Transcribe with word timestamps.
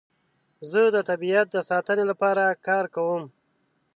زه 0.71 0.81
د 0.95 0.97
طبیعت 1.09 1.47
د 1.51 1.57
ساتنې 1.69 2.05
لپاره 2.11 2.43
کار 2.67 2.85
کوم. 2.95 3.23